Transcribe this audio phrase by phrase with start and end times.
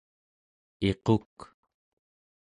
[0.89, 1.37] iquk